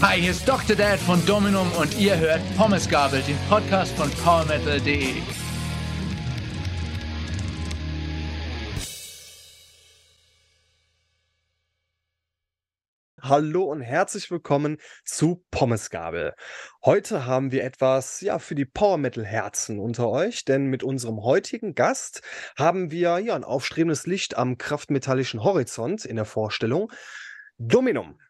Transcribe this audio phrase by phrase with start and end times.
[0.00, 0.76] Hi, hier ist Dr.
[0.76, 5.14] Dad von Dominum und ihr hört Pommes Gabel, den Podcast von PowerMetal.de.
[13.20, 16.34] Hallo und herzlich willkommen zu Pommesgabel.
[16.84, 21.24] Heute haben wir etwas ja für die Power Metal Herzen unter euch, denn mit unserem
[21.24, 22.22] heutigen Gast
[22.56, 26.92] haben wir ja ein aufstrebendes Licht am kraftmetallischen Horizont in der Vorstellung.
[27.58, 28.20] Dominum.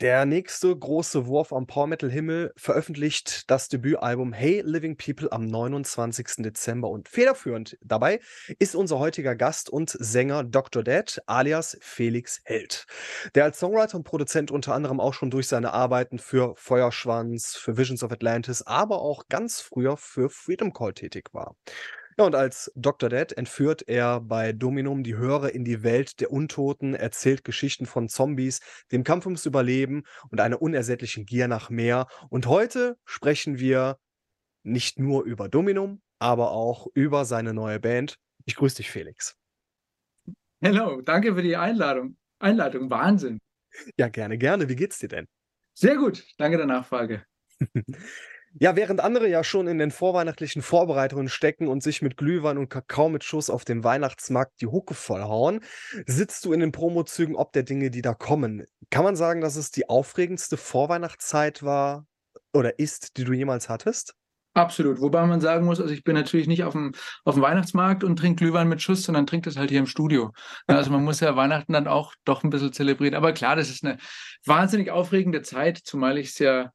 [0.00, 5.46] Der nächste große Wurf am Power Metal Himmel veröffentlicht das Debütalbum Hey Living People am
[5.46, 6.42] 29.
[6.42, 8.18] Dezember und federführend dabei
[8.58, 10.82] ist unser heutiger Gast und Sänger Dr.
[10.82, 12.86] Dead alias Felix Held,
[13.36, 17.76] der als Songwriter und Produzent unter anderem auch schon durch seine Arbeiten für Feuerschwanz, für
[17.76, 21.54] Visions of Atlantis, aber auch ganz früher für Freedom Call tätig war.
[22.16, 23.08] Ja, und als Dr.
[23.08, 28.08] Dead entführt er bei Dominum die Hörer in die Welt der Untoten, erzählt Geschichten von
[28.08, 28.60] Zombies,
[28.92, 32.06] dem Kampf ums Überleben und einer unersättlichen Gier nach mehr.
[32.30, 33.98] Und heute sprechen wir
[34.62, 38.16] nicht nur über Dominum, aber auch über seine neue Band.
[38.44, 39.36] Ich grüße dich, Felix.
[40.62, 42.16] Hallo, danke für die Einladung.
[42.38, 43.40] Einladung, Wahnsinn.
[43.98, 44.68] Ja, gerne, gerne.
[44.68, 45.26] Wie geht's dir denn?
[45.74, 47.24] Sehr gut, danke der Nachfrage.
[48.60, 52.68] Ja, während andere ja schon in den vorweihnachtlichen Vorbereitungen stecken und sich mit Glühwein und
[52.68, 55.60] Kakao mit Schuss auf dem Weihnachtsmarkt die Hucke vollhauen,
[56.06, 58.64] sitzt du in den Promozügen ob der Dinge, die da kommen.
[58.90, 62.06] Kann man sagen, dass es die aufregendste Vorweihnachtszeit war
[62.52, 64.14] oder ist, die du jemals hattest?
[64.56, 65.00] Absolut.
[65.00, 66.92] Wobei man sagen muss, also ich bin natürlich nicht auf dem,
[67.24, 70.30] auf dem Weihnachtsmarkt und trinke Glühwein mit Schuss, sondern trinke das halt hier im Studio.
[70.68, 73.16] Also man muss ja Weihnachten dann auch doch ein bisschen zelebrieren.
[73.16, 73.98] Aber klar, das ist eine
[74.46, 76.70] wahnsinnig aufregende Zeit, zumal ich es ja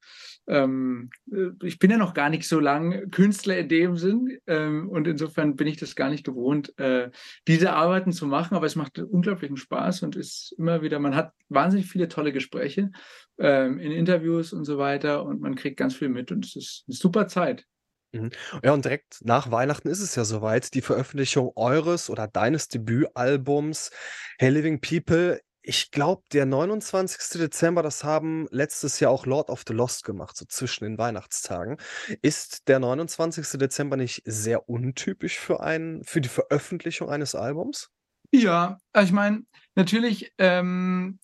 [0.49, 4.89] ähm, äh, ich bin ja noch gar nicht so lang Künstler in dem Sinn ähm,
[4.89, 7.11] und insofern bin ich das gar nicht gewohnt, äh,
[7.47, 11.33] diese Arbeiten zu machen, aber es macht unglaublichen Spaß und ist immer wieder, man hat
[11.49, 12.91] wahnsinnig viele tolle Gespräche
[13.37, 16.83] ähm, in Interviews und so weiter und man kriegt ganz viel mit und es ist
[16.87, 17.65] eine super Zeit.
[18.11, 18.31] Mhm.
[18.63, 23.91] Ja, und direkt nach Weihnachten ist es ja soweit, die Veröffentlichung eures oder deines Debütalbums
[24.39, 27.39] Hey Living People ich glaube, der 29.
[27.39, 31.77] Dezember, das haben letztes Jahr auch Lord of the Lost gemacht, so zwischen den Weihnachtstagen.
[32.23, 33.59] Ist der 29.
[33.59, 37.91] Dezember nicht sehr untypisch für ein für die Veröffentlichung eines Albums?
[38.31, 39.43] Ja, also ich meine,
[39.75, 41.19] natürlich, ähm,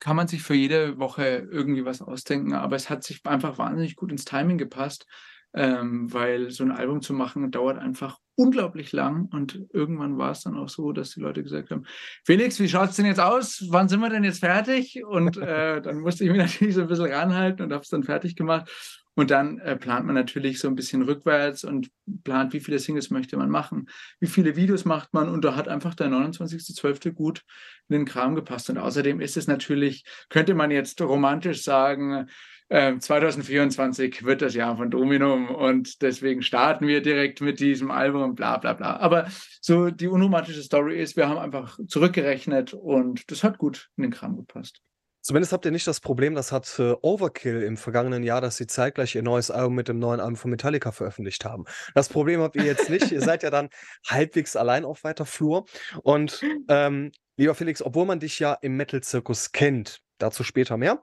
[0.00, 3.94] kann man sich für jede Woche irgendwie was ausdenken, aber es hat sich einfach wahnsinnig
[3.94, 5.06] gut ins Timing gepasst
[5.54, 10.42] ähm, weil so ein Album zu machen dauert einfach unglaublich lang und irgendwann war es
[10.42, 11.84] dann auch so, dass die Leute gesagt haben,
[12.24, 13.64] Felix, wie schaut es denn jetzt aus?
[13.68, 15.04] Wann sind wir denn jetzt fertig?
[15.04, 18.02] Und äh, dann musste ich mich natürlich so ein bisschen ranhalten und habe es dann
[18.02, 18.70] fertig gemacht.
[19.16, 21.88] Und dann äh, plant man natürlich so ein bisschen rückwärts und
[22.24, 25.28] plant, wie viele Singles möchte man machen, wie viele Videos macht man.
[25.28, 27.12] Und da hat einfach der 29.12.
[27.12, 27.42] gut
[27.88, 28.70] in den Kram gepasst.
[28.70, 32.26] Und außerdem ist es natürlich, könnte man jetzt romantisch sagen,
[32.70, 38.34] 2024 ähm, wird das Jahr von Dominum und deswegen starten wir direkt mit diesem Album,
[38.34, 38.96] bla bla bla.
[38.96, 39.28] Aber
[39.60, 44.10] so die unromantische Story ist, wir haben einfach zurückgerechnet und das hat gut in den
[44.10, 44.80] Kram gepasst.
[45.20, 48.66] Zumindest habt ihr nicht das Problem, das hat äh, Overkill im vergangenen Jahr, dass sie
[48.66, 51.64] zeitgleich ihr neues Album mit dem neuen Album von Metallica veröffentlicht haben.
[51.94, 53.10] Das Problem habt ihr jetzt nicht.
[53.10, 53.70] ihr seid ja dann
[54.06, 55.64] halbwegs allein auf weiter Flur.
[56.02, 61.02] Und ähm, lieber Felix, obwohl man dich ja im Metal-Zirkus kennt, dazu später mehr,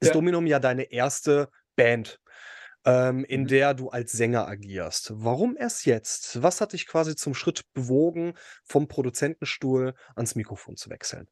[0.00, 0.12] ist ja.
[0.12, 2.20] Dominum ja deine erste Band,
[2.84, 3.46] ähm, in mhm.
[3.48, 5.12] der du als Sänger agierst.
[5.14, 6.42] Warum erst jetzt?
[6.42, 11.28] Was hat dich quasi zum Schritt bewogen, vom Produzentenstuhl ans Mikrofon zu wechseln?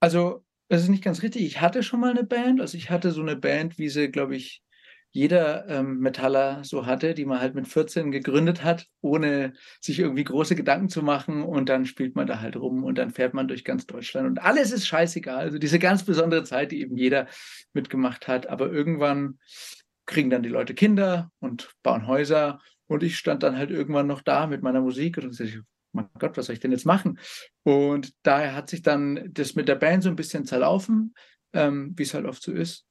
[0.00, 1.42] Also, das ist nicht ganz richtig.
[1.42, 2.60] Ich hatte schon mal eine Band.
[2.60, 4.62] Also ich hatte so eine Band, wie sie, glaube ich,
[5.12, 10.24] jeder ähm, Metaller so hatte, die man halt mit 14 gegründet hat, ohne sich irgendwie
[10.24, 11.42] große Gedanken zu machen.
[11.42, 14.26] Und dann spielt man da halt rum und dann fährt man durch ganz Deutschland.
[14.26, 15.38] Und alles ist scheißegal.
[15.38, 17.26] Also diese ganz besondere Zeit, die eben jeder
[17.74, 18.46] mitgemacht hat.
[18.46, 19.38] Aber irgendwann
[20.06, 22.60] kriegen dann die Leute Kinder und bauen Häuser.
[22.86, 25.62] Und ich stand dann halt irgendwann noch da mit meiner Musik und dachte,
[25.92, 27.18] mein Gott, was soll ich denn jetzt machen?
[27.64, 31.14] Und daher hat sich dann das mit der Band so ein bisschen zerlaufen,
[31.52, 32.86] ähm, wie es halt oft so ist.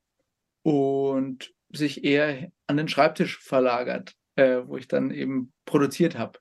[0.64, 6.40] Und sich eher an den Schreibtisch verlagert, äh, wo ich dann eben produziert habe.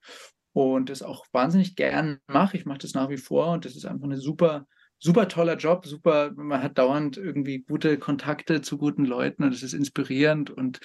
[0.53, 2.57] Und das auch wahnsinnig gern mache.
[2.57, 4.67] Ich mache das nach wie vor und das ist einfach eine super,
[4.99, 5.87] super toller Job.
[5.87, 10.51] Super, man hat dauernd irgendwie gute Kontakte zu guten Leuten und es ist inspirierend.
[10.51, 10.81] Und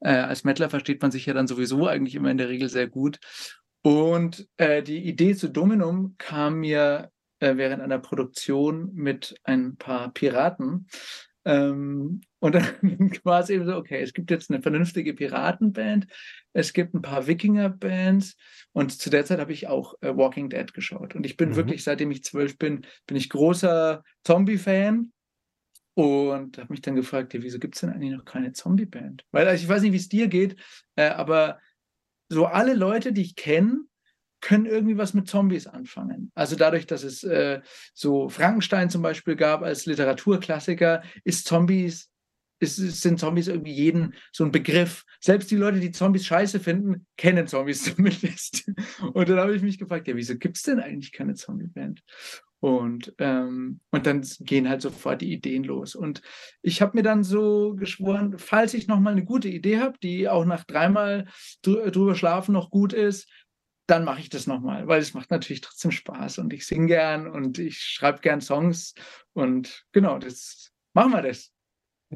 [0.00, 2.86] äh, als Mettler versteht man sich ja dann sowieso eigentlich immer in der Regel sehr
[2.86, 3.18] gut.
[3.82, 7.10] Und äh, die Idee zu Dominum kam mir
[7.40, 10.88] äh, während einer Produktion mit ein paar Piraten.
[11.48, 12.66] Ähm, und dann
[13.24, 16.06] war es eben so, okay, es gibt jetzt eine vernünftige Piratenband,
[16.52, 18.36] es gibt ein paar Wikinger-Bands
[18.72, 21.14] und zu der Zeit habe ich auch äh, Walking Dead geschaut.
[21.14, 21.56] Und ich bin mhm.
[21.56, 25.10] wirklich, seitdem ich zwölf bin, bin ich großer Zombie-Fan.
[25.94, 29.24] Und habe mich dann gefragt, ja, wieso gibt es denn eigentlich noch keine Zombie-Band?
[29.32, 30.54] Weil also ich weiß nicht, wie es dir geht,
[30.94, 31.58] äh, aber
[32.28, 33.80] so alle Leute, die ich kenne,
[34.40, 36.30] können irgendwie was mit Zombies anfangen.
[36.34, 37.60] Also dadurch, dass es äh,
[37.94, 42.10] so Frankenstein zum Beispiel gab als Literaturklassiker, ist Zombies,
[42.60, 45.04] ist, sind Zombies irgendwie jeden so ein Begriff.
[45.20, 48.70] Selbst die Leute, die Zombies scheiße finden, kennen Zombies zumindest.
[49.12, 52.02] Und dann habe ich mich gefragt, ja, wieso gibt es denn eigentlich keine Zombie-Band?
[52.60, 55.94] Und, ähm, und dann gehen halt sofort die Ideen los.
[55.94, 56.22] Und
[56.60, 60.44] ich habe mir dann so geschworen, falls ich nochmal eine gute Idee habe, die auch
[60.44, 61.26] nach dreimal
[61.62, 63.28] drüber schlafen noch gut ist,
[63.88, 67.26] dann mache ich das nochmal, weil es macht natürlich trotzdem Spaß und ich singe gern
[67.26, 68.94] und ich schreibe gern Songs
[69.32, 71.52] und genau, das machen wir das.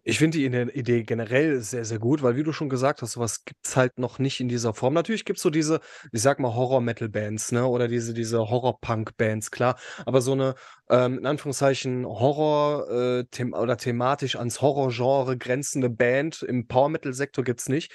[0.05, 3.45] Ich finde die Idee generell sehr, sehr gut, weil wie du schon gesagt hast, sowas
[3.45, 4.95] gibt es halt noch nicht in dieser Form.
[4.95, 5.81] Natürlich gibt es so diese,
[6.13, 7.67] ich sag mal, Horror-Metal-Bands, ne?
[7.67, 9.79] Oder diese, diese Horror-Punk-Bands, klar.
[10.07, 10.55] Aber so eine,
[10.89, 17.61] ähm, in Anführungszeichen, Horror äh, them oder thematisch ans Horror-Genre grenzende Band im Power-Metal-Sektor gibt
[17.61, 17.93] es nicht.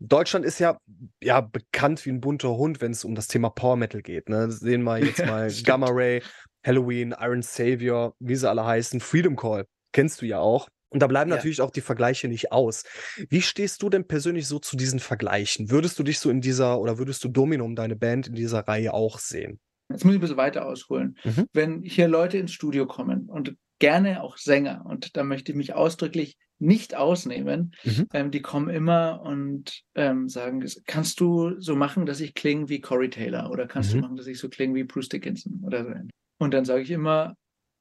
[0.00, 0.78] Deutschland ist ja,
[1.22, 4.28] ja bekannt wie ein bunter Hund, wenn es um das Thema Power Metal geht.
[4.28, 4.50] Ne?
[4.50, 6.22] Sehen wir jetzt mal Gamma Ray,
[6.66, 9.66] Halloween, Iron Savior, wie sie alle heißen, Freedom Call.
[9.92, 10.68] Kennst du ja auch.
[10.88, 11.36] Und da bleiben ja.
[11.36, 12.84] natürlich auch die Vergleiche nicht aus.
[13.28, 15.70] Wie stehst du denn persönlich so zu diesen Vergleichen?
[15.70, 18.92] Würdest du dich so in dieser oder würdest du Dominum, deine Band, in dieser Reihe
[18.92, 19.60] auch sehen?
[19.88, 21.16] Jetzt muss ich ein bisschen weiter ausholen.
[21.24, 21.46] Mhm.
[21.52, 25.74] Wenn hier Leute ins Studio kommen und gerne auch Sänger, und da möchte ich mich
[25.74, 28.06] ausdrücklich nicht ausnehmen, mhm.
[28.12, 32.80] ähm, die kommen immer und ähm, sagen, kannst du so machen, dass ich klinge wie
[32.80, 33.96] Corey Taylor oder kannst mhm.
[33.96, 35.92] du machen, dass ich so klinge wie Bruce Dickinson oder so.
[36.38, 37.34] Und dann sage ich immer,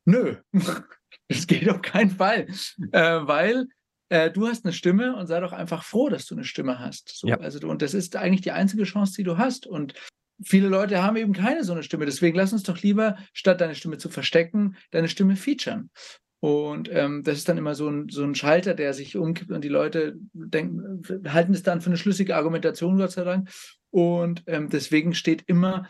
[0.06, 0.38] nö,
[1.28, 2.48] das geht auf keinen Fall,
[2.92, 3.68] äh, weil
[4.10, 7.10] äh, du hast eine Stimme und sei doch einfach froh, dass du eine Stimme hast.
[7.10, 7.38] So, ja.
[7.40, 9.68] also, und das ist eigentlich die einzige Chance, die du hast.
[9.68, 9.94] Und
[10.44, 12.06] viele Leute haben eben keine so eine Stimme.
[12.06, 15.92] Deswegen lass uns doch lieber, statt deine Stimme zu verstecken, deine Stimme featuren.
[16.42, 19.64] Und ähm, das ist dann immer so ein, so ein Schalter, der sich umkippt und
[19.64, 23.50] die Leute denken, halten es dann für eine schlüssige Argumentation, Gott sei Dank.
[23.92, 25.88] Und ähm, deswegen steht immer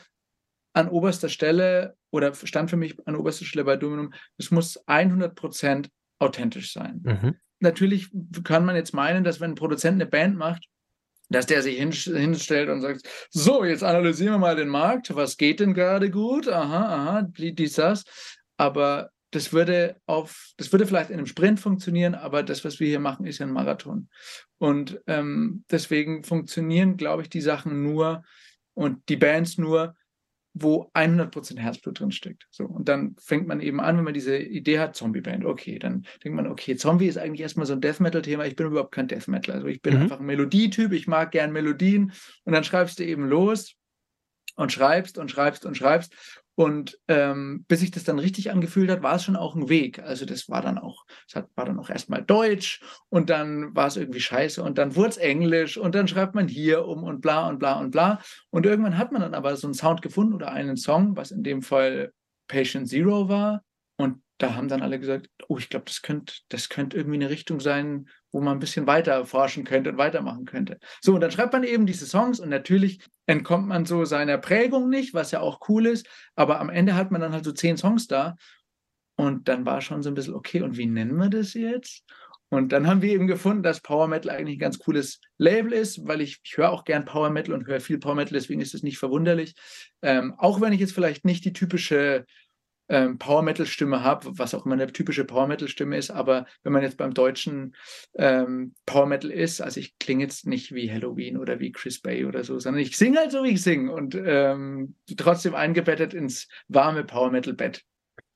[0.74, 5.90] an oberster Stelle oder stand für mich an oberster Stelle bei Dominum, es muss 100%
[6.20, 7.02] authentisch sein.
[7.04, 7.36] Mhm.
[7.60, 8.10] Natürlich
[8.44, 10.66] kann man jetzt meinen, dass wenn ein Produzent eine Band macht,
[11.30, 15.60] dass der sich hinstellt und sagt, so, jetzt analysieren wir mal den Markt, was geht
[15.60, 16.48] denn gerade gut?
[16.48, 18.04] Aha, aha, dies, das.
[18.58, 22.88] Aber das würde auf, das würde vielleicht in einem Sprint funktionieren, aber das, was wir
[22.88, 24.10] hier machen, ist ja ein Marathon.
[24.58, 28.24] Und ähm, deswegen funktionieren, glaube ich, die Sachen nur
[28.74, 29.96] und die Bands nur,
[30.54, 32.48] wo 100% Herzblut drin steckt.
[32.50, 36.06] So, und dann fängt man eben an, wenn man diese Idee hat, Zombie-Band, okay, dann
[36.24, 38.46] denkt man, okay, Zombie ist eigentlich erstmal so ein Death Metal-Thema.
[38.46, 39.56] Ich bin überhaupt kein Death Metal.
[39.56, 40.02] Also ich bin mhm.
[40.04, 42.14] einfach ein Melodietyp, ich mag gern Melodien
[42.46, 43.76] und dann schreibst du eben los
[44.56, 46.14] und schreibst und schreibst und schreibst.
[46.60, 50.00] Und ähm, bis sich das dann richtig angefühlt hat, war es schon auch ein Weg.
[50.00, 53.96] Also das war dann auch, es war dann auch erstmal Deutsch und dann war es
[53.96, 57.48] irgendwie scheiße und dann wurde es Englisch und dann schreibt man hier um und bla
[57.48, 58.20] und bla und bla.
[58.50, 61.44] Und irgendwann hat man dann aber so einen Sound gefunden oder einen Song, was in
[61.44, 62.12] dem Fall
[62.50, 63.64] Patient Zero war.
[63.96, 67.30] Und da haben dann alle gesagt, oh, ich glaube, das könnte das könnt irgendwie eine
[67.30, 70.80] Richtung sein, wo man ein bisschen weiter forschen könnte und weitermachen könnte.
[71.02, 74.90] So, und dann schreibt man eben diese Songs und natürlich entkommt man so seiner Prägung
[74.90, 77.78] nicht, was ja auch cool ist, aber am Ende hat man dann halt so zehn
[77.78, 78.36] Songs da
[79.16, 82.04] und dann war schon so ein bisschen, okay, und wie nennen wir das jetzt?
[82.52, 86.08] Und dann haben wir eben gefunden, dass Power Metal eigentlich ein ganz cooles Label ist,
[86.08, 88.74] weil ich, ich höre auch gern Power Metal und höre viel Power Metal, deswegen ist
[88.74, 89.54] es nicht verwunderlich.
[90.02, 92.26] Ähm, auch wenn ich jetzt vielleicht nicht die typische
[92.90, 96.46] ähm, Power Metal Stimme habe, was auch immer eine typische Power Metal Stimme ist, aber
[96.64, 97.76] wenn man jetzt beim deutschen
[98.16, 102.26] ähm, Power Metal ist, also ich klinge jetzt nicht wie Halloween oder wie Chris Bay
[102.26, 106.48] oder so, sondern ich singe halt so, wie ich singe und ähm, trotzdem eingebettet ins
[106.68, 107.86] warme Power Metal Bett.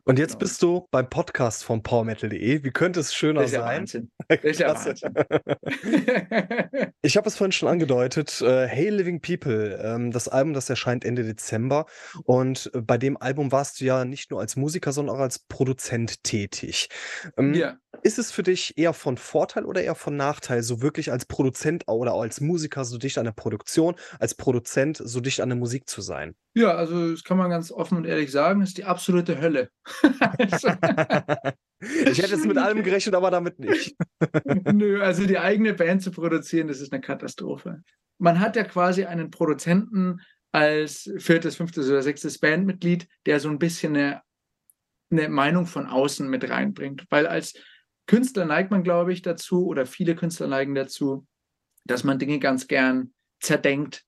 [0.05, 0.39] Und jetzt genau.
[0.39, 2.63] bist du beim Podcast von powermetal.de.
[2.63, 3.79] Wie könnte es schöner das ist sein?
[3.79, 4.11] Wahnsinn.
[4.27, 5.13] Das ist Wahnsinn.
[7.01, 8.41] ich habe es vorhin schon angedeutet.
[8.41, 11.85] Äh, hey Living People, ähm, das Album, das erscheint Ende Dezember.
[12.25, 15.39] Und äh, bei dem Album warst du ja nicht nur als Musiker, sondern auch als
[15.39, 16.89] Produzent tätig.
[17.37, 17.77] Ähm, ja.
[18.01, 21.87] Ist es für dich eher von Vorteil oder eher von Nachteil, so wirklich als Produzent
[21.87, 25.87] oder als Musiker so dicht an der Produktion, als Produzent so dicht an der Musik
[25.87, 26.35] zu sein?
[26.55, 29.69] Ja, also das kann man ganz offen und ehrlich sagen, ist die absolute Hölle.
[32.05, 33.95] ich hätte es mit allem gerechnet, aber damit nicht.
[34.73, 37.81] Nö, also die eigene Band zu produzieren, das ist eine Katastrophe.
[38.17, 40.21] Man hat ja quasi einen Produzenten
[40.51, 44.21] als viertes, fünftes oder sechstes Bandmitglied, der so ein bisschen eine,
[45.11, 47.05] eine Meinung von außen mit reinbringt.
[47.09, 47.53] Weil als
[48.05, 51.25] Künstler neigt man, glaube ich, dazu, oder viele Künstler neigen dazu,
[51.85, 54.05] dass man Dinge ganz gern zerdenkt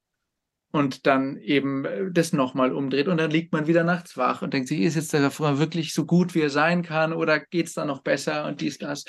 [0.76, 4.54] und dann eben äh, das nochmal umdreht und dann liegt man wieder nachts wach und
[4.54, 7.68] denkt sich, ist jetzt der Refrain wirklich so gut, wie er sein kann oder geht
[7.68, 9.06] es da noch besser und dies, das.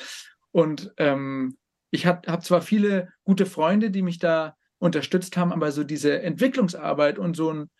[0.52, 1.58] Und ähm,
[1.90, 6.22] ich habe hab zwar viele gute Freunde, die mich da unterstützt haben, aber so diese
[6.22, 7.70] Entwicklungsarbeit und so, ein,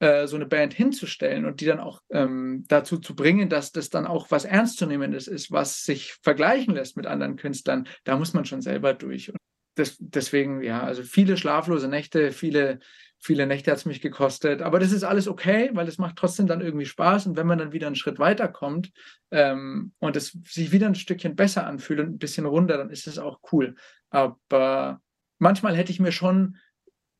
[0.00, 3.88] äh, so eine Band hinzustellen und die dann auch ähm, dazu zu bringen, dass das
[3.88, 8.46] dann auch was Ernstzunehmendes ist, was sich vergleichen lässt mit anderen Künstlern, da muss man
[8.46, 9.30] schon selber durch.
[9.30, 9.38] Und
[9.76, 12.80] das, deswegen, ja, also viele schlaflose Nächte, viele
[13.20, 16.46] Viele Nächte hat es mich gekostet, aber das ist alles okay, weil es macht trotzdem
[16.46, 17.26] dann irgendwie Spaß.
[17.26, 18.92] Und wenn man dann wieder einen Schritt weiterkommt
[19.32, 23.08] ähm, und es sich wieder ein Stückchen besser anfühlt und ein bisschen runder, dann ist
[23.08, 23.74] es auch cool.
[24.10, 25.00] Aber
[25.38, 26.58] manchmal hätte ich mir schon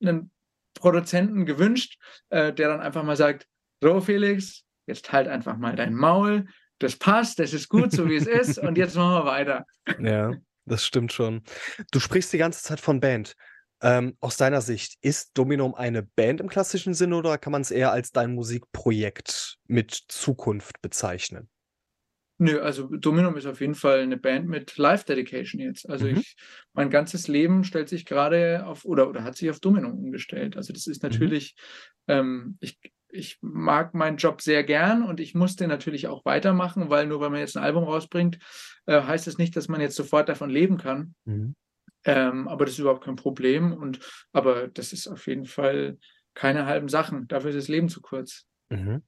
[0.00, 0.30] einen
[0.74, 1.98] Produzenten gewünscht,
[2.30, 3.48] äh, der dann einfach mal sagt:
[3.82, 6.46] So, Felix, jetzt halt einfach mal dein Maul.
[6.78, 8.58] Das passt, das ist gut, so wie es ist.
[8.58, 9.66] Und jetzt machen wir weiter.
[10.00, 10.32] Ja,
[10.64, 11.42] das stimmt schon.
[11.90, 13.34] Du sprichst die ganze Zeit von Band.
[13.80, 17.70] Ähm, aus deiner Sicht, ist Dominum eine Band im klassischen Sinne oder kann man es
[17.70, 21.48] eher als dein Musikprojekt mit Zukunft bezeichnen?
[22.40, 25.88] Nö, also Dominum ist auf jeden Fall eine Band mit Live-Dedication jetzt.
[25.90, 26.18] Also mhm.
[26.18, 26.36] ich,
[26.72, 30.56] mein ganzes Leben stellt sich gerade auf oder, oder hat sich auf Dominum umgestellt.
[30.56, 31.08] Also das ist mhm.
[31.08, 31.56] natürlich,
[32.06, 32.14] mhm.
[32.14, 36.90] ähm, ich, ich mag meinen Job sehr gern und ich muss den natürlich auch weitermachen,
[36.90, 38.38] weil nur weil man jetzt ein Album rausbringt,
[38.86, 41.16] äh, heißt es das nicht, dass man jetzt sofort davon leben kann.
[41.24, 41.56] Mhm.
[42.04, 43.72] Ähm, aber das ist überhaupt kein Problem.
[43.72, 44.00] Und
[44.32, 45.98] aber das ist auf jeden Fall
[46.34, 47.26] keine halben Sachen.
[47.28, 48.46] Dafür ist das Leben zu kurz.
[48.70, 49.02] Mhm.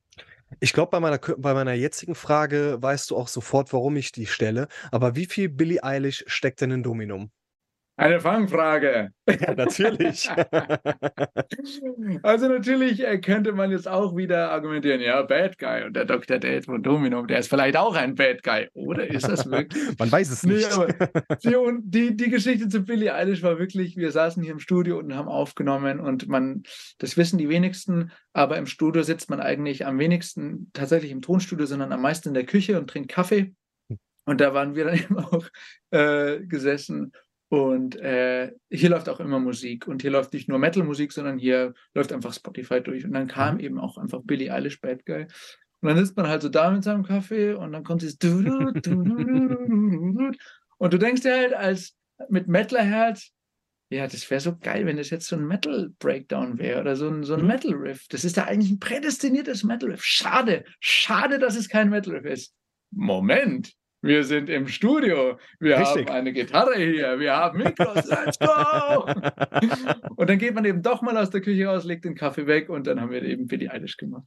[0.58, 4.26] Ich glaube, bei meiner, bei meiner jetzigen Frage weißt du auch sofort, warum ich die
[4.26, 4.66] stelle.
[4.90, 7.30] Aber wie viel Billie Eilish steckt denn in Dominum?
[8.00, 9.10] Eine Fangfrage.
[9.28, 10.30] Ja, natürlich.
[12.22, 16.38] also natürlich äh, könnte man jetzt auch wieder argumentieren, ja, Bad Guy und der Dr.
[16.38, 18.68] Date von Domino, der ist vielleicht auch ein Bad Guy.
[18.72, 19.82] Oder ist das wirklich?
[19.98, 20.70] man weiß es nicht.
[20.78, 20.86] Nee,
[21.44, 25.14] die, die, die Geschichte zu Billie Eilish war wirklich, wir saßen hier im Studio und
[25.14, 26.62] haben aufgenommen und man,
[26.96, 31.66] das wissen die wenigsten, aber im Studio sitzt man eigentlich am wenigsten tatsächlich im Tonstudio,
[31.66, 33.52] sondern am meisten in der Küche und trinkt Kaffee.
[33.90, 33.98] Hm.
[34.24, 35.44] Und da waren wir dann eben auch
[35.90, 37.12] äh, gesessen
[37.50, 39.88] und äh, hier läuft auch immer Musik.
[39.88, 43.04] Und hier läuft nicht nur Metal-Musik, sondern hier läuft einfach Spotify durch.
[43.04, 43.60] Und dann kam mhm.
[43.60, 45.22] eben auch einfach Billie Eilish Bad Guy.
[45.80, 48.18] Und dann sitzt man halt so da mit seinem Kaffee und dann kommt dieses
[50.78, 51.96] und du denkst dir halt als
[52.28, 53.32] mit Mettlerherz,
[53.88, 57.24] ja, das wäre so geil, wenn das jetzt so ein Metal-Breakdown wäre oder so ein,
[57.24, 57.48] so ein mhm.
[57.48, 58.06] Metal-Riff.
[58.08, 60.04] Das ist ja eigentlich ein prädestiniertes Metal-Riff.
[60.04, 62.54] Schade, schade, dass es kein Metal-Riff ist.
[62.92, 65.38] Moment, wir sind im Studio.
[65.58, 66.08] Wir Richtig.
[66.08, 67.18] haben eine Gitarre hier.
[67.18, 68.06] Wir haben Mikros.
[68.06, 69.04] Let's go!
[70.16, 72.70] und dann geht man eben doch mal aus der Küche raus, legt den Kaffee weg
[72.70, 74.24] und dann haben wir eben Billie Eilish gemacht.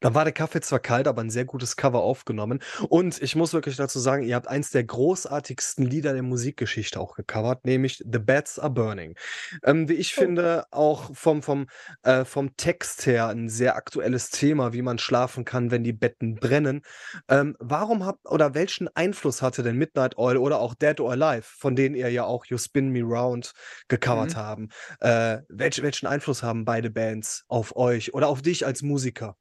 [0.00, 2.60] Dann war der Kaffee zwar kalt, aber ein sehr gutes Cover aufgenommen.
[2.88, 7.14] Und ich muss wirklich dazu sagen, ihr habt eins der großartigsten Lieder der Musikgeschichte auch
[7.14, 9.16] gecovert, nämlich The Beds Are Burning.
[9.62, 10.20] Ähm, wie ich oh.
[10.20, 11.68] finde, auch vom, vom,
[12.02, 16.34] äh, vom Text her ein sehr aktuelles Thema, wie man schlafen kann, wenn die Betten
[16.34, 16.82] brennen.
[17.28, 19.11] Ähm, warum habt oder welchen Einfluss
[19.42, 22.58] hatte denn Midnight Oil oder auch Dead or Alive, von denen ihr ja auch You
[22.58, 23.52] Spin Me Round
[23.88, 24.36] gecovert mhm.
[24.36, 24.68] haben?
[25.00, 29.36] Äh, welch, welchen Einfluss haben beide Bands auf euch oder auf dich als Musiker?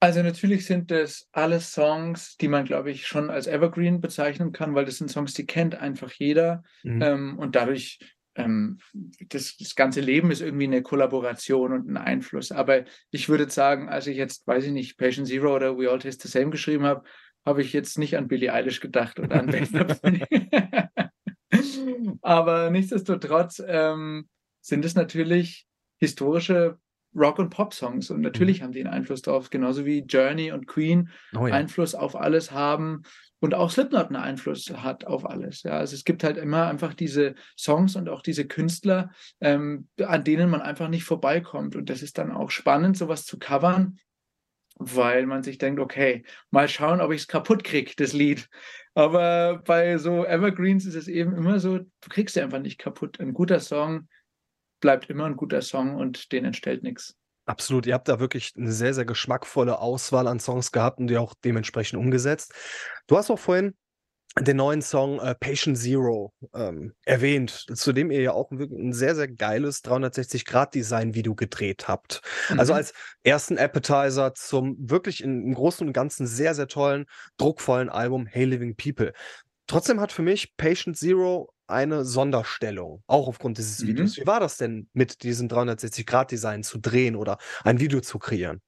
[0.00, 4.74] Also natürlich sind das alles Songs, die man, glaube ich, schon als Evergreen bezeichnen kann,
[4.74, 6.62] weil das sind Songs, die kennt einfach jeder.
[6.84, 7.02] Mhm.
[7.02, 7.98] Ähm, und dadurch,
[8.36, 12.52] ähm, das, das ganze Leben ist irgendwie eine Kollaboration und ein Einfluss.
[12.52, 15.98] Aber ich würde sagen, als ich jetzt, weiß ich nicht, Patient Zero oder We All
[15.98, 17.02] Taste the Same geschrieben habe,
[17.46, 19.48] habe ich jetzt nicht an Billie Eilish gedacht oder an
[22.22, 24.28] Aber nichtsdestotrotz ähm,
[24.60, 25.66] sind es natürlich
[25.98, 26.78] historische
[27.14, 28.10] Rock- und Pop-Songs.
[28.10, 28.64] Und natürlich mhm.
[28.64, 31.54] haben die einen Einfluss darauf, genauso wie Journey und Queen oh, ja.
[31.54, 33.02] Einfluss auf alles haben
[33.40, 35.62] und auch Slipknot einen Einfluss hat auf alles.
[35.62, 40.24] Ja, also es gibt halt immer einfach diese Songs und auch diese Künstler, ähm, an
[40.24, 41.76] denen man einfach nicht vorbeikommt.
[41.76, 43.98] Und das ist dann auch spannend, sowas zu covern,
[44.78, 48.48] weil man sich denkt, okay, mal schauen, ob ich es kaputt kriege, das Lied.
[48.94, 53.20] Aber bei so Evergreens ist es eben immer so, du kriegst sie einfach nicht kaputt.
[53.20, 54.08] Ein guter Song
[54.80, 57.16] bleibt immer ein guter Song und den entstellt nichts.
[57.46, 61.16] Absolut, ihr habt da wirklich eine sehr, sehr geschmackvolle Auswahl an Songs gehabt und die
[61.16, 62.52] auch dementsprechend umgesetzt.
[63.06, 63.74] Du hast auch vorhin
[64.40, 68.92] den neuen Song äh, Patient Zero ähm, erwähnt, zu dem ihr ja auch ein, ein
[68.92, 72.22] sehr, sehr geiles 360-Grad-Design-Video gedreht habt.
[72.48, 72.68] Also mhm.
[72.68, 72.92] Also als
[73.22, 77.06] ersten Appetizer zum wirklich im Großen und Ganzen sehr, sehr tollen,
[77.38, 79.14] druckvollen Album Hey Living People.
[79.66, 83.88] Trotzdem hat für mich Patient Zero eine Sonderstellung, auch aufgrund dieses mhm.
[83.88, 84.16] Videos.
[84.16, 88.60] Wie war das denn mit diesem 360-Grad-Design zu drehen oder ein Video zu kreieren?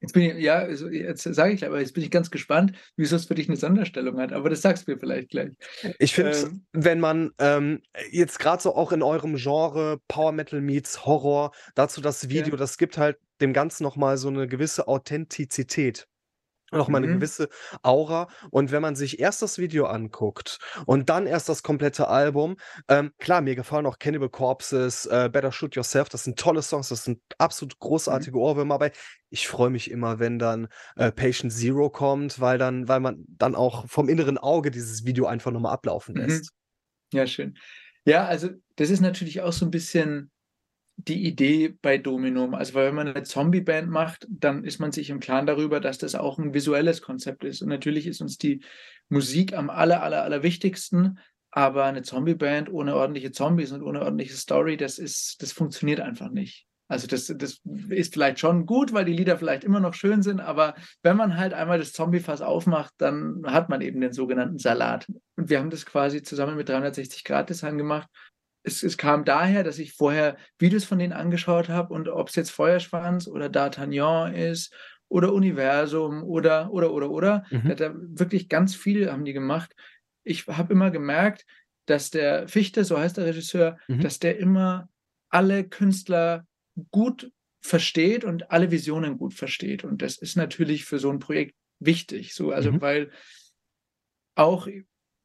[0.00, 3.16] Jetzt bin ich, ja, also jetzt sage ich, aber jetzt bin ich ganz gespannt, wieso
[3.16, 4.32] es für dich eine Sonderstellung hat.
[4.32, 5.50] Aber das sagst du mir vielleicht gleich.
[5.98, 10.60] Ich finde, ähm, wenn man ähm, jetzt gerade so auch in eurem Genre Power Metal
[10.60, 12.56] meets Horror, dazu das Video, ja.
[12.56, 16.06] das gibt halt dem Ganzen nochmal so eine gewisse Authentizität
[16.72, 17.14] noch mal eine mhm.
[17.14, 17.48] gewisse
[17.82, 18.28] Aura.
[18.50, 22.56] Und wenn man sich erst das Video anguckt und dann erst das komplette Album,
[22.88, 26.88] ähm, klar, mir gefallen auch Cannibal Corpses, äh, Better Shoot Yourself, das sind tolle Songs,
[26.88, 27.80] das sind absolut mhm.
[27.80, 28.42] großartige mhm.
[28.42, 28.90] Ohrwürmer, aber
[29.30, 33.54] ich freue mich immer, wenn dann äh, Patient Zero kommt, weil dann, weil man dann
[33.54, 36.22] auch vom inneren Auge dieses Video einfach nochmal ablaufen mhm.
[36.22, 36.52] lässt.
[37.12, 37.56] Ja, schön.
[38.04, 40.30] Ja, also das ist natürlich auch so ein bisschen
[40.96, 42.54] die Idee bei Dominum.
[42.54, 45.98] Also, weil wenn man eine Zombie-Band macht, dann ist man sich im Klaren darüber, dass
[45.98, 47.62] das auch ein visuelles Konzept ist.
[47.62, 48.62] Und natürlich ist uns die
[49.08, 51.18] Musik am aller, aller, aller wichtigsten.
[51.50, 56.30] Aber eine Zombie-Band ohne ordentliche Zombies und ohne ordentliche Story, das ist, das funktioniert einfach
[56.30, 56.66] nicht.
[56.88, 60.38] Also das, das ist vielleicht schon gut, weil die Lieder vielleicht immer noch schön sind,
[60.38, 65.06] aber wenn man halt einmal das Zombie-Fass aufmacht, dann hat man eben den sogenannten Salat.
[65.36, 68.08] Und wir haben das quasi zusammen mit 360 Grad Design gemacht
[68.66, 72.34] es, es, kam daher, dass ich vorher Videos von denen angeschaut habe und ob es
[72.34, 74.74] jetzt Feuerschwanz oder D'Artagnan ist
[75.08, 77.44] oder Universum oder, oder, oder, oder.
[77.50, 77.76] Mhm.
[77.76, 79.74] Da wirklich ganz viel haben die gemacht.
[80.24, 81.46] Ich habe immer gemerkt,
[81.86, 84.00] dass der Fichte, so heißt der Regisseur, mhm.
[84.00, 84.88] dass der immer
[85.30, 86.44] alle Künstler
[86.90, 87.30] gut
[87.60, 89.84] versteht und alle Visionen gut versteht.
[89.84, 92.34] Und das ist natürlich für so ein Projekt wichtig.
[92.34, 92.80] So, also, mhm.
[92.80, 93.10] weil
[94.34, 94.66] auch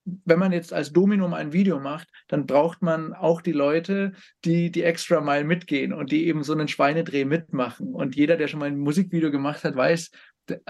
[0.05, 4.13] wenn man jetzt als Dominum ein Video macht, dann braucht man auch die Leute,
[4.45, 7.93] die die extra Mile mitgehen und die eben so einen Schweinedreh mitmachen.
[7.93, 10.11] Und jeder, der schon mal ein Musikvideo gemacht hat, weiß,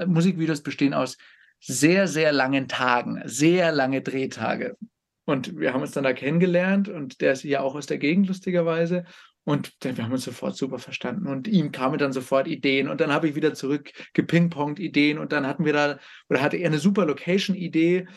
[0.05, 1.17] Musikvideos bestehen aus
[1.59, 4.75] sehr, sehr langen Tagen, sehr lange Drehtage.
[5.25, 8.27] Und wir haben uns dann da kennengelernt und der ist ja auch aus der Gegend,
[8.27, 9.05] lustigerweise.
[9.43, 13.11] Und wir haben uns sofort super verstanden und ihm kamen dann sofort Ideen und dann
[13.11, 16.77] habe ich wieder zurück gepingpongt Ideen und dann hatten wir da, oder hatte er eine
[16.77, 18.07] super Location-Idee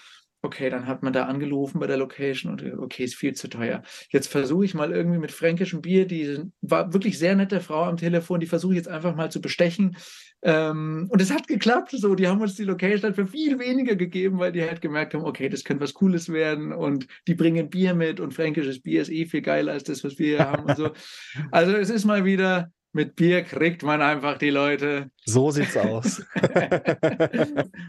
[0.44, 3.82] Okay, dann hat man da angerufen bei der Location und okay, ist viel zu teuer.
[4.10, 7.96] Jetzt versuche ich mal irgendwie mit fränkischem Bier, die war wirklich sehr nette Frau am
[7.96, 9.96] Telefon, die versuche ich jetzt einfach mal zu bestechen.
[10.42, 12.14] Ähm, und es hat geklappt so.
[12.14, 15.24] Die haben uns die Location halt für viel weniger gegeben, weil die halt gemerkt haben,
[15.24, 19.10] okay, das könnte was Cooles werden und die bringen Bier mit und fränkisches Bier ist
[19.10, 20.90] eh viel geiler als das, was wir hier haben und so.
[21.52, 25.10] Also es ist mal wieder mit Bier kriegt man einfach die Leute.
[25.24, 26.22] So sieht's aus.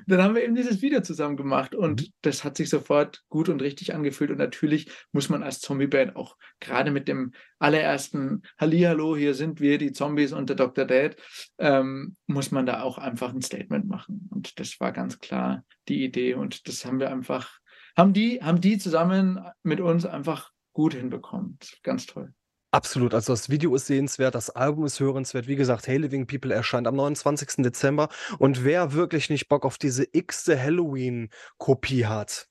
[0.08, 2.08] dann haben wir eben dieses Video zusammen gemacht und mhm.
[2.22, 4.32] das hat sich sofort gut und richtig angefühlt.
[4.32, 9.78] Und natürlich muss man als Zombie-Band auch gerade mit dem allerersten Hallihallo, hier sind wir,
[9.78, 10.86] die Zombies und der Dr.
[10.86, 11.16] Dad,
[11.60, 14.28] ähm, muss man da auch einfach ein Statement machen.
[14.32, 16.34] Und das war ganz klar die Idee.
[16.34, 17.60] Und das haben wir einfach,
[17.96, 21.60] haben die, haben die zusammen mit uns einfach gut hinbekommen.
[21.84, 22.34] Ganz toll.
[22.76, 25.48] Absolut, also das Video ist sehenswert, das Album ist hörenswert.
[25.48, 27.64] Wie gesagt, Hey Living People erscheint am 29.
[27.64, 28.10] Dezember.
[28.38, 32.50] Und wer wirklich nicht Bock auf diese x-te Halloween-Kopie hat,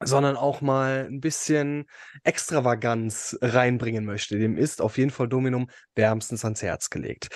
[0.00, 1.86] sondern auch mal ein bisschen
[2.24, 7.28] Extravaganz reinbringen möchte, dem ist auf jeden Fall Dominum wärmstens ans Herz gelegt.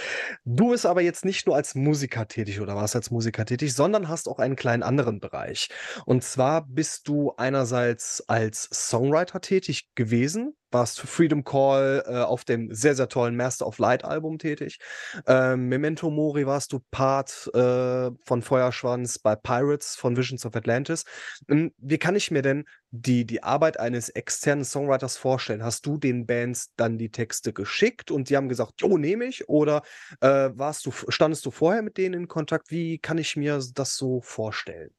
[0.44, 4.08] Du bist aber jetzt nicht nur als Musiker tätig oder warst als Musiker tätig, sondern
[4.08, 5.70] hast auch einen kleinen anderen Bereich.
[6.04, 12.44] Und zwar bist du einerseits als Songwriter tätig gewesen, warst für Freedom Call äh, auf
[12.44, 14.78] dem sehr, sehr tollen Master of Light Album tätig.
[15.26, 21.04] Ähm, Memento Mori warst du Part äh, von Feuerschwanz bei Pirates von Visions of Atlantis.
[21.48, 25.62] Ähm, wie kann ich mir denn die, die Arbeit eines externen Songwriters vorstellen?
[25.62, 29.48] Hast du den Bands dann die Texte geschickt und die haben gesagt, jo, nehme ich?
[29.48, 29.82] Oder
[30.20, 32.70] äh, warst du, standest du vorher mit denen in Kontakt?
[32.70, 34.90] Wie kann ich mir das so vorstellen?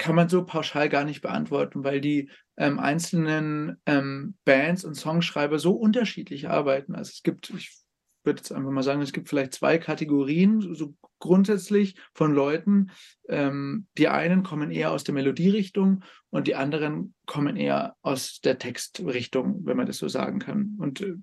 [0.00, 5.58] Kann man so pauschal gar nicht beantworten, weil die ähm, einzelnen ähm, Bands und Songschreiber
[5.58, 6.94] so unterschiedlich arbeiten.
[6.94, 7.76] Also es gibt, ich
[8.24, 12.92] würde jetzt einfach mal sagen, es gibt vielleicht zwei Kategorien, so, so grundsätzlich von Leuten.
[13.28, 18.58] Ähm, die einen kommen eher aus der Melodierichtung und die anderen kommen eher aus der
[18.58, 20.76] Textrichtung, wenn man das so sagen kann.
[20.78, 21.16] Und äh,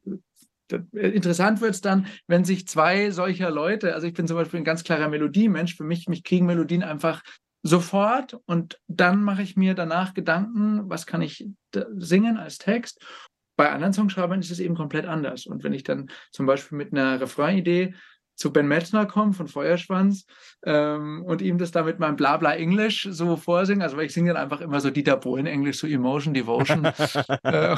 [0.91, 4.65] Interessant wird es dann, wenn sich zwei solcher Leute, also ich bin zum Beispiel ein
[4.65, 7.23] ganz klarer Melodiemensch, für mich, mich kriegen Melodien einfach
[7.67, 11.47] sofort und dann mache ich mir danach Gedanken, was kann ich
[11.97, 13.05] singen als Text.
[13.57, 15.45] Bei anderen Songschreibern ist es eben komplett anders.
[15.45, 17.95] Und wenn ich dann zum Beispiel mit einer Refrain-Idee
[18.35, 20.27] zu Ben Metzner komme von Feuerschwanz
[20.63, 24.33] ähm, und ihm das da mit meinem Blabla Englisch so vorsinge, also weil ich singe
[24.33, 26.85] dann einfach immer so Dieter Bohlen Englisch, so Emotion, Devotion.
[27.43, 27.75] äh,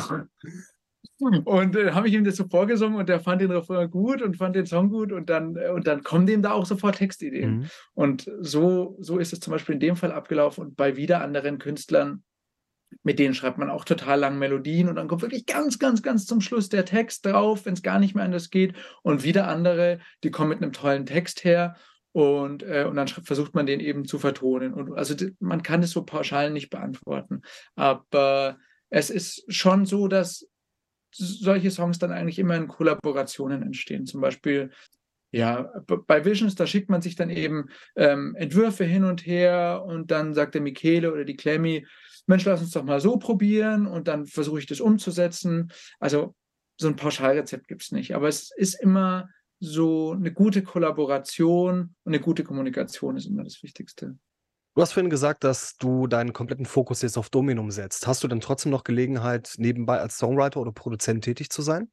[1.20, 4.38] und äh, habe ich ihm das so vorgesungen und der fand den Refrain gut und
[4.38, 7.58] fand den Song gut und dann, äh, und dann kommen dem da auch sofort Textideen.
[7.58, 7.66] Mhm.
[7.94, 11.60] Und so, so ist es zum Beispiel in dem Fall abgelaufen und bei wieder anderen
[11.60, 12.24] Künstlern,
[13.04, 16.26] mit denen schreibt man auch total lang Melodien und dann kommt wirklich ganz, ganz, ganz
[16.26, 18.74] zum Schluss der Text drauf, wenn es gar nicht mehr anders geht.
[19.04, 21.76] Und wieder andere, die kommen mit einem tollen Text her
[22.12, 24.74] und, äh, und dann versucht man den eben zu vertonen.
[24.74, 27.42] Und also man kann es so pauschal nicht beantworten.
[27.76, 28.58] Aber
[28.90, 30.49] es ist schon so, dass
[31.12, 34.06] solche Songs dann eigentlich immer in Kollaborationen entstehen.
[34.06, 34.72] Zum Beispiel,
[35.32, 35.72] ja,
[36.08, 40.34] bei Visions, da schickt man sich dann eben ähm, Entwürfe hin und her und dann
[40.34, 41.86] sagt der Michele oder die Clemmy,
[42.26, 45.72] Mensch, lass uns doch mal so probieren und dann versuche ich das umzusetzen.
[46.00, 46.36] Also
[46.78, 48.16] so ein Pauschalrezept gibt es nicht.
[48.16, 53.62] Aber es ist immer so eine gute Kollaboration und eine gute Kommunikation ist immer das
[53.62, 54.18] Wichtigste.
[54.76, 58.08] Du hast vorhin gesagt, dass du deinen kompletten Fokus jetzt auf Dominum setzt.
[58.08, 61.92] Hast du denn trotzdem noch Gelegenheit, nebenbei als Songwriter oder Produzent tätig zu sein?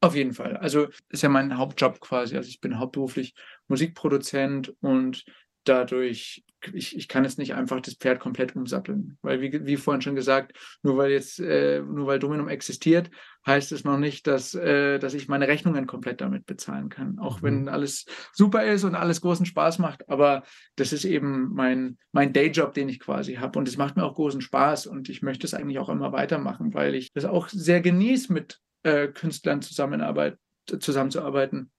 [0.00, 0.56] Auf jeden Fall.
[0.56, 2.36] Also ist ja mein Hauptjob quasi.
[2.36, 3.34] Also ich bin hauptberuflich
[3.66, 5.24] Musikproduzent und
[5.68, 9.18] dadurch, ich, ich kann jetzt nicht einfach das Pferd komplett umsatteln.
[9.22, 13.10] Weil, wie, wie vorhin schon gesagt, nur weil jetzt, äh, nur weil Dominum existiert,
[13.46, 17.18] heißt es noch nicht, dass, äh, dass ich meine Rechnungen komplett damit bezahlen kann.
[17.18, 17.46] Auch mhm.
[17.46, 20.08] wenn alles super ist und alles großen Spaß macht.
[20.08, 20.42] Aber
[20.76, 23.58] das ist eben mein, mein Dayjob, den ich quasi habe.
[23.58, 26.74] Und es macht mir auch großen Spaß und ich möchte es eigentlich auch immer weitermachen,
[26.74, 31.70] weil ich das auch sehr genieße, mit äh, Künstlern zusammenzuarbeiten.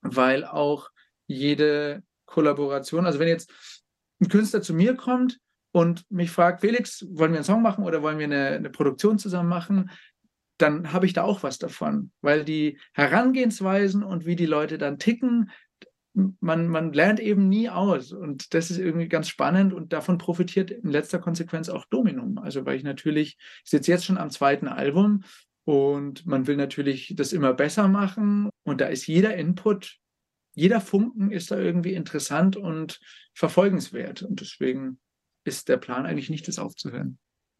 [0.00, 0.90] Weil auch
[1.26, 2.02] jede
[2.34, 3.06] Kollaboration.
[3.06, 3.52] Also wenn jetzt
[4.20, 5.38] ein Künstler zu mir kommt
[5.72, 9.18] und mich fragt, Felix, wollen wir einen Song machen oder wollen wir eine, eine Produktion
[9.18, 9.90] zusammen machen,
[10.58, 14.98] dann habe ich da auch was davon, weil die Herangehensweisen und wie die Leute dann
[14.98, 15.50] ticken,
[16.40, 18.12] man, man lernt eben nie aus.
[18.12, 22.38] Und das ist irgendwie ganz spannend und davon profitiert in letzter Konsequenz auch Dominum.
[22.38, 25.24] Also weil ich natürlich, ich sitze jetzt schon am zweiten Album
[25.64, 29.98] und man will natürlich das immer besser machen und da ist jeder Input
[30.54, 33.00] jeder Funken ist da irgendwie interessant und
[33.34, 34.22] verfolgenswert.
[34.22, 34.98] Und deswegen
[35.44, 37.18] ist der Plan eigentlich nicht, das aufzuhören.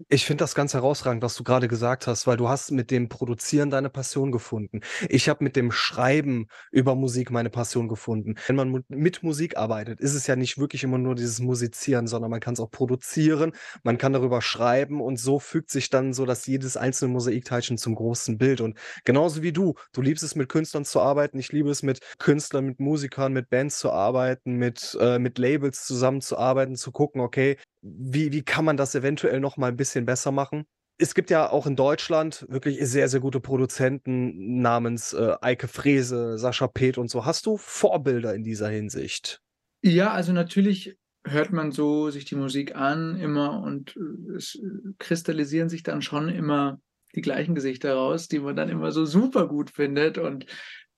[0.09, 3.09] Ich finde das ganz herausragend, was du gerade gesagt hast, weil du hast mit dem
[3.09, 4.81] Produzieren deine Passion gefunden.
[5.09, 8.35] Ich habe mit dem Schreiben über Musik meine Passion gefunden.
[8.47, 12.31] Wenn man mit Musik arbeitet, ist es ja nicht wirklich immer nur dieses Musizieren, sondern
[12.31, 16.27] man kann es auch produzieren, man kann darüber schreiben und so fügt sich dann so,
[16.27, 20.49] dass jedes einzelne Mosaikteilchen zum großen Bild und genauso wie du, du liebst es mit
[20.49, 24.97] Künstlern zu arbeiten, ich liebe es mit Künstlern, mit Musikern, mit Bands zu arbeiten, mit,
[25.01, 29.69] äh, mit Labels zusammenzuarbeiten, zu gucken, okay, wie, wie kann man das eventuell noch mal
[29.69, 30.65] ein bisschen besser machen?
[30.97, 36.39] Es gibt ja auch in Deutschland wirklich sehr, sehr gute Produzenten namens äh, Eike Frese,
[36.39, 37.25] Sascha Peth und so.
[37.25, 39.41] Hast du Vorbilder in dieser Hinsicht?
[39.83, 44.93] Ja, also natürlich hört man so sich die Musik an immer und äh, es äh,
[44.99, 46.81] kristallisieren sich dann schon immer
[47.15, 50.47] die gleichen Gesichter raus, die man dann immer so super gut findet und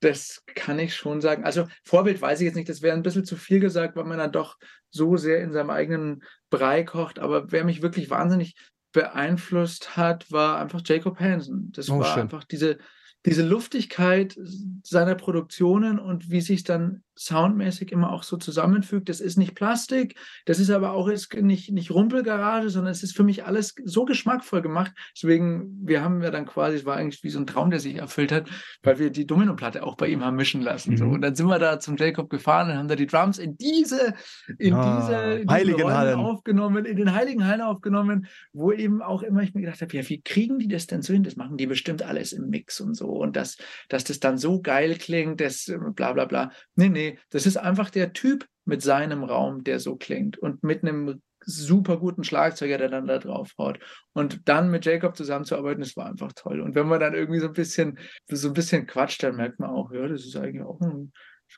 [0.00, 1.44] das kann ich schon sagen.
[1.44, 4.18] Also Vorbild weiß ich jetzt nicht, das wäre ein bisschen zu viel gesagt, weil man
[4.18, 4.56] dann doch
[4.90, 7.18] so sehr in seinem eigenen Brei kocht.
[7.18, 8.56] Aber wer mich wirklich wahnsinnig
[8.92, 11.72] beeinflusst hat, war einfach Jacob Hansen.
[11.72, 12.22] Das oh, war schön.
[12.22, 12.78] einfach diese,
[13.24, 14.37] diese Luftigkeit
[14.82, 19.09] seiner Produktionen und wie sich dann soundmäßig immer auch so zusammenfügt.
[19.09, 23.16] Das ist nicht Plastik, das ist aber auch ist nicht, nicht Rumpelgarage, sondern es ist
[23.16, 24.92] für mich alles so geschmackvoll gemacht.
[25.14, 27.96] Deswegen, wir haben ja dann quasi, es war eigentlich wie so ein Traum, der sich
[27.96, 28.48] erfüllt hat,
[28.83, 30.92] weil wir die Domino-Platte auch bei ihm haben mischen lassen.
[30.92, 30.96] Mhm.
[30.96, 31.05] So.
[31.07, 34.14] Und dann sind wir da zum Jacob gefahren und haben da die Drums in diese,
[34.59, 39.22] in ah, diese, in Heiligen Hallen aufgenommen, in den Heiligen Hallen aufgenommen, wo eben auch
[39.22, 41.22] immer ich mir gedacht habe, ja, wie kriegen die das denn so hin?
[41.22, 43.09] Das machen die bestimmt alles im Mix und so.
[43.09, 43.57] Und das,
[43.88, 46.50] dass das dann so geil klingt, das bla bla bla.
[46.74, 50.83] Nee, nee, das ist einfach der Typ mit seinem Raum, der so klingt und mit
[50.83, 53.79] einem super guten Schlagzeuger, der dann da drauf haut.
[54.12, 56.61] Und dann mit Jacob zusammenzuarbeiten, das war einfach toll.
[56.61, 59.71] Und wenn man dann irgendwie so ein bisschen, so ein bisschen quatscht, dann merkt man
[59.71, 61.12] auch, ja, das ist eigentlich auch ein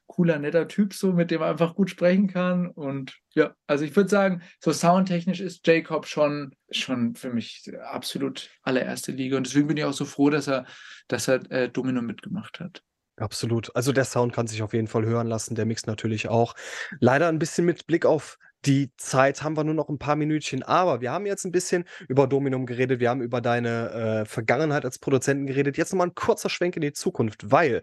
[0.06, 2.68] cooler, netter Typ, so, mit dem man einfach gut sprechen kann.
[2.68, 8.50] Und ja, also ich würde sagen, so soundtechnisch ist Jacob schon, schon für mich absolut
[8.62, 9.36] allererste Liga.
[9.36, 10.66] Und deswegen bin ich auch so froh, dass er,
[11.08, 12.82] dass er äh, Domino mitgemacht hat.
[13.18, 13.74] Absolut.
[13.74, 16.54] Also der Sound kann sich auf jeden Fall hören lassen, der Mix natürlich auch.
[17.00, 20.62] Leider ein bisschen mit Blick auf die Zeit haben wir nur noch ein paar Minütchen,
[20.62, 24.84] aber wir haben jetzt ein bisschen über Dominum geredet, wir haben über deine äh, Vergangenheit
[24.84, 25.76] als Produzenten geredet.
[25.76, 27.82] Jetzt nochmal ein kurzer Schwenk in die Zukunft, weil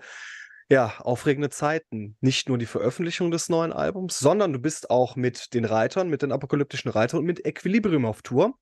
[0.70, 2.18] ja, aufregende Zeiten.
[2.22, 6.24] Nicht nur die Veröffentlichung des neuen Albums, sondern du bist auch mit den Reitern, mit
[6.24, 8.58] den apokalyptischen Reitern und mit Equilibrium auf Tour.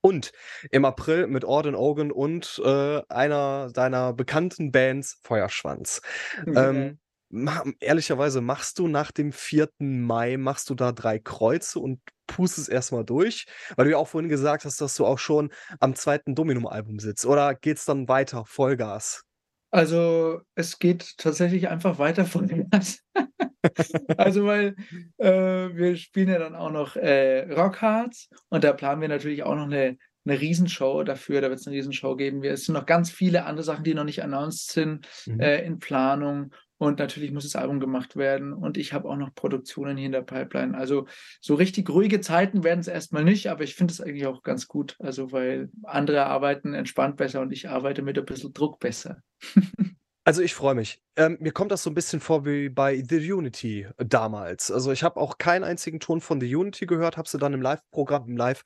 [0.00, 0.32] Und
[0.70, 6.00] im April mit Orden Ogan und äh, einer deiner bekannten Bands Feuerschwanz.
[6.44, 6.56] Mhm.
[6.56, 9.68] Ähm, ma ehrlicherweise machst du nach dem 4.
[9.78, 14.28] Mai, machst du da drei Kreuze und pustest erstmal durch, weil du ja auch vorhin
[14.28, 17.26] gesagt hast, dass du auch schon am zweiten Dominum-Album sitzt.
[17.26, 19.24] Oder geht's dann weiter, Vollgas?
[19.70, 23.00] Also es geht tatsächlich einfach weiter Vollgas.
[24.16, 24.76] also, weil
[25.18, 29.54] äh, wir spielen ja dann auch noch äh, Rockhards und da planen wir natürlich auch
[29.54, 31.40] noch eine, eine Riesenshow dafür.
[31.40, 32.42] Da wird es eine Riesenshow geben.
[32.42, 35.40] Wir, es sind noch ganz viele andere Sachen, die noch nicht announced sind, mhm.
[35.40, 36.52] äh, in Planung.
[36.78, 38.52] Und natürlich muss das Album gemacht werden.
[38.52, 40.76] Und ich habe auch noch Produktionen hier in der Pipeline.
[40.76, 41.06] Also
[41.40, 44.68] so richtig ruhige Zeiten werden es erstmal nicht, aber ich finde es eigentlich auch ganz
[44.68, 44.96] gut.
[44.98, 49.22] Also weil andere arbeiten entspannt besser und ich arbeite mit ein bisschen Druck besser.
[50.28, 51.00] Also ich freue mich.
[51.14, 54.72] Ähm, mir kommt das so ein bisschen vor wie bei The Unity damals.
[54.72, 57.62] Also ich habe auch keinen einzigen Ton von The Unity gehört, habe sie dann im
[57.62, 58.64] Live-Programm, im Live,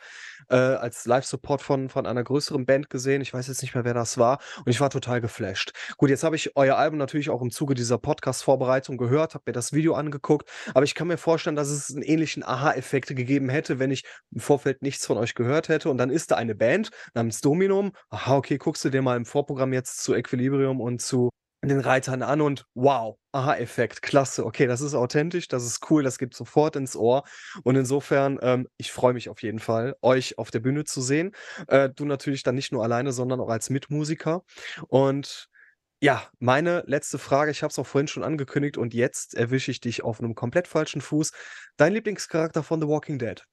[0.48, 3.20] äh, als Live-Support von, von einer größeren Band gesehen.
[3.20, 4.38] Ich weiß jetzt nicht mehr, wer das war.
[4.64, 5.72] Und ich war total geflasht.
[5.98, 9.52] Gut, jetzt habe ich euer Album natürlich auch im Zuge dieser Podcast-Vorbereitung gehört, habe mir
[9.52, 10.48] das Video angeguckt.
[10.72, 14.40] Aber ich kann mir vorstellen, dass es einen ähnlichen Aha-Effekt gegeben hätte, wenn ich im
[14.40, 15.90] Vorfeld nichts von euch gehört hätte.
[15.90, 17.92] Und dann ist da eine Band namens Dominum.
[18.08, 21.28] Aha, okay, guckst du dir mal im Vorprogramm jetzt zu Equilibrium und zu
[21.68, 26.18] den Reitern an und wow, Aha-Effekt, klasse, okay, das ist authentisch, das ist cool, das
[26.18, 27.24] geht sofort ins Ohr.
[27.64, 31.32] Und insofern, ähm, ich freue mich auf jeden Fall, euch auf der Bühne zu sehen.
[31.68, 34.42] Äh, du natürlich dann nicht nur alleine, sondern auch als Mitmusiker.
[34.88, 35.48] Und
[36.02, 39.80] ja, meine letzte Frage, ich habe es auch vorhin schon angekündigt und jetzt erwische ich
[39.80, 41.32] dich auf einem komplett falschen Fuß.
[41.76, 43.44] Dein Lieblingscharakter von The Walking Dead?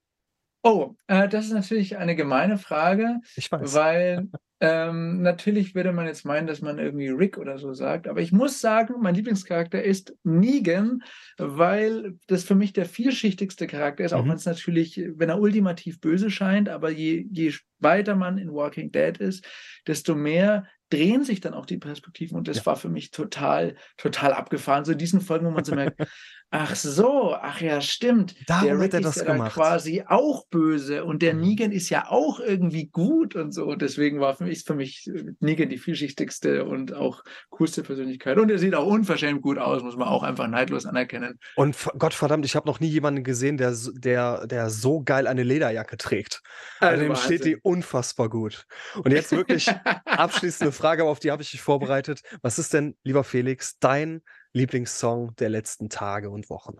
[0.63, 3.73] Oh, äh, das ist natürlich eine gemeine Frage, Ich weiß.
[3.73, 4.27] weil
[4.59, 8.31] ähm, natürlich würde man jetzt meinen, dass man irgendwie Rick oder so sagt, aber ich
[8.31, 11.03] muss sagen, mein Lieblingscharakter ist Negan,
[11.37, 14.29] weil das für mich der vielschichtigste Charakter ist, auch Mhm.
[14.29, 18.91] wenn es natürlich, wenn er ultimativ böse scheint, aber je, je weiter man in Walking
[18.91, 19.45] Dead ist,
[19.85, 22.65] desto mehr drehen sich dann auch die Perspektiven und das Ja.
[22.67, 24.85] war für mich total, total abgefahren.
[24.85, 25.99] So in diesen Folgen, wo man so merkt,
[26.49, 28.33] ach so, ach ja, stimmt.
[28.47, 29.53] Darum der Rick er ist das ja dann gemacht.
[29.55, 31.41] quasi auch böse und der Mhm.
[31.41, 33.65] Negan ist ja auch irgendwie gut und so.
[33.65, 37.83] Und deswegen war für mich, ist für mich äh, Negan die vielschichtigste und auch coolste
[37.83, 38.37] Persönlichkeit.
[38.37, 41.37] Und er sieht auch unverschämt gut aus, muss man auch einfach neidlos anerkennen.
[41.57, 45.97] Und Gottverdammt, ich habe noch nie jemanden gesehen, der der der so geil eine Lederjacke
[45.97, 46.41] trägt.
[46.79, 48.65] Also, dem steht die unfassbar gut.
[49.03, 49.67] Und jetzt wirklich
[50.05, 52.21] abschließende Frage, aber auf die habe ich dich vorbereitet.
[52.41, 54.21] Was ist denn, lieber Felix, dein
[54.53, 56.77] Lieblingssong der letzten Tage und Wochen?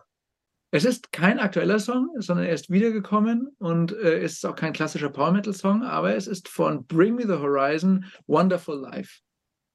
[0.71, 4.73] Es ist kein aktueller Song, sondern er ist wiedergekommen und äh, es ist auch kein
[4.73, 9.21] klassischer Power Metal Song, aber es ist von Bring Me the Horizon, Wonderful Life.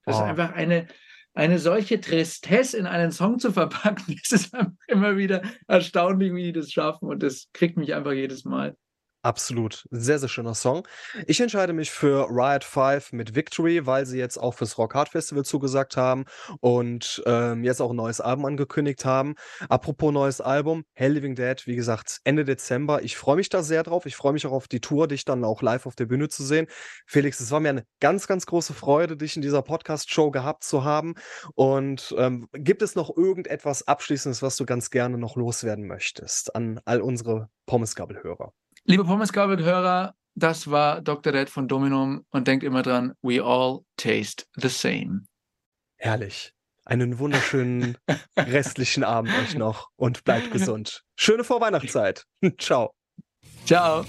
[0.04, 0.18] Das Oh.
[0.18, 0.86] ist einfach eine,
[1.34, 4.16] eine solche Tristesse in einen Song zu verpacken.
[4.22, 8.12] Es ist einfach immer wieder erstaunlich, wie die das schaffen und das kriegt mich einfach
[8.12, 8.76] jedes Mal.
[9.24, 9.86] Absolut.
[9.92, 10.86] Sehr, sehr schöner Song.
[11.28, 15.10] Ich entscheide mich für Riot 5 mit Victory, weil sie jetzt auch fürs Rock Hard
[15.10, 16.24] Festival zugesagt haben
[16.58, 19.36] und ähm, jetzt auch ein neues Album angekündigt haben.
[19.68, 23.04] Apropos neues Album, Hell Living Dead, wie gesagt, Ende Dezember.
[23.04, 24.06] Ich freue mich da sehr drauf.
[24.06, 26.42] Ich freue mich auch auf die Tour, dich dann auch live auf der Bühne zu
[26.42, 26.66] sehen.
[27.06, 30.82] Felix, es war mir eine ganz, ganz große Freude, dich in dieser Podcast-Show gehabt zu
[30.82, 31.14] haben.
[31.54, 36.80] Und ähm, gibt es noch irgendetwas Abschließendes, was du ganz gerne noch loswerden möchtest an
[36.84, 38.52] all unsere Pommesgabel-Hörer?
[38.84, 41.32] Liebe Pommesgabel-Hörer, das war Dr.
[41.32, 45.24] Dead von Dominum und denkt immer dran, we all taste the same.
[45.98, 46.52] Herrlich.
[46.84, 47.96] Einen wunderschönen
[48.36, 51.04] restlichen Abend euch noch und bleibt gesund.
[51.14, 52.26] Schöne Vorweihnachtszeit.
[52.58, 52.92] Ciao.
[53.66, 54.04] Ciao.